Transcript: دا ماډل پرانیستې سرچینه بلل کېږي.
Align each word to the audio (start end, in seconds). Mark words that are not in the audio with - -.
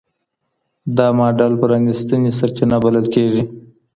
دا 0.97 1.07
ماډل 1.17 1.53
پرانیستې 1.61 2.31
سرچینه 2.37 2.77
بلل 2.83 3.05
کېږي. 3.15 3.43